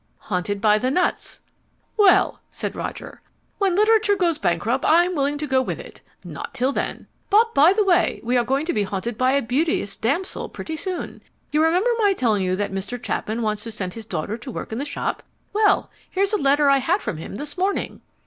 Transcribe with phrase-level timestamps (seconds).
[0.17, 1.41] "'Haunted by the nuts!'"
[1.95, 3.21] "Well," said Roger,
[3.59, 6.01] "when literature goes bankrupt I'm willing to go with it.
[6.23, 7.05] Not till then.
[7.29, 11.21] But by the way, we're going to be haunted by a beauteous damsel pretty soon.
[11.51, 12.99] You remember my telling you that Mr.
[12.99, 15.21] Chapman wants to send his daughter to work in the shop?
[15.53, 18.01] Well, here's a letter I had from him this morning."